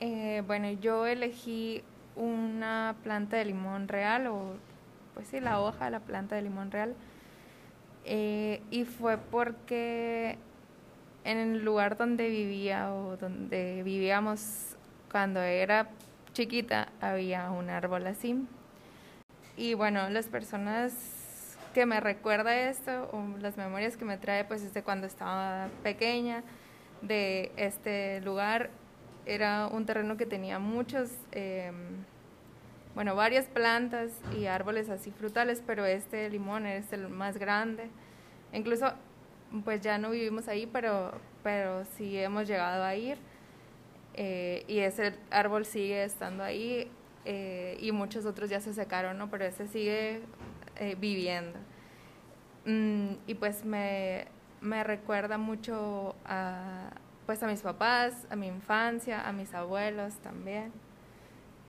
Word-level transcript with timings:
Eh, 0.00 0.42
bueno, 0.46 0.70
yo 0.72 1.06
elegí 1.06 1.82
una 2.16 2.96
planta 3.02 3.36
de 3.38 3.46
limón 3.46 3.88
real, 3.88 4.26
o 4.26 4.54
pues 5.14 5.28
sí, 5.28 5.40
la 5.40 5.60
hoja 5.60 5.86
de 5.86 5.90
la 5.92 6.00
planta 6.00 6.36
de 6.36 6.42
limón 6.42 6.70
real. 6.70 6.94
Eh, 8.04 8.62
y 8.70 8.84
fue 8.84 9.18
porque 9.18 10.38
en 11.24 11.38
el 11.38 11.64
lugar 11.64 11.96
donde 11.96 12.28
vivía 12.28 12.92
o 12.92 13.16
donde 13.16 13.82
vivíamos 13.82 14.76
cuando 15.10 15.40
era 15.40 15.88
chiquita 16.32 16.88
había 17.00 17.50
un 17.50 17.70
árbol 17.70 18.06
así. 18.06 18.46
Y 19.56 19.74
bueno, 19.74 20.08
las 20.10 20.28
personas 20.28 21.56
que 21.74 21.86
me 21.86 22.00
recuerda 22.00 22.54
esto 22.68 23.08
o 23.12 23.38
las 23.38 23.56
memorias 23.56 23.96
que 23.96 24.04
me 24.04 24.18
trae 24.18 24.44
pues 24.44 24.62
es 24.62 24.72
de 24.74 24.82
cuando 24.82 25.06
estaba 25.06 25.68
pequeña 25.82 26.42
de 27.02 27.50
este 27.56 28.20
lugar 28.20 28.70
era 29.26 29.66
un 29.66 29.84
terreno 29.86 30.16
que 30.16 30.26
tenía 30.26 30.58
muchos 30.58 31.10
em, 31.32 31.74
bueno 32.94 33.14
varias 33.14 33.46
plantas 33.46 34.12
y 34.38 34.46
árboles 34.46 34.88
así 34.88 35.10
frutales 35.10 35.62
pero 35.66 35.84
este 35.84 36.30
limón 36.30 36.66
es 36.66 36.92
el 36.92 37.08
más 37.08 37.36
grande 37.36 37.90
incluso 38.52 38.92
pues 39.64 39.80
ya 39.80 39.98
no 39.98 40.10
vivimos 40.10 40.48
ahí, 40.48 40.66
pero, 40.66 41.12
pero 41.42 41.84
sí 41.96 42.18
hemos 42.18 42.46
llegado 42.48 42.84
a 42.84 42.94
ir 42.94 43.18
eh, 44.14 44.64
y 44.68 44.78
ese 44.78 45.14
árbol 45.30 45.64
sigue 45.64 46.04
estando 46.04 46.42
ahí 46.42 46.90
eh, 47.24 47.76
y 47.80 47.92
muchos 47.92 48.24
otros 48.26 48.50
ya 48.50 48.60
se 48.60 48.72
secaron, 48.72 49.18
¿no? 49.18 49.30
Pero 49.30 49.44
ese 49.44 49.66
sigue 49.68 50.20
eh, 50.76 50.96
viviendo. 50.98 51.58
Mm, 52.64 53.14
y 53.26 53.34
pues 53.34 53.64
me, 53.64 54.26
me 54.60 54.84
recuerda 54.84 55.38
mucho 55.38 56.16
a, 56.24 56.90
pues 57.26 57.42
a 57.42 57.46
mis 57.48 57.60
papás, 57.60 58.14
a 58.30 58.36
mi 58.36 58.46
infancia, 58.46 59.28
a 59.28 59.32
mis 59.32 59.52
abuelos 59.52 60.14
también. 60.22 60.72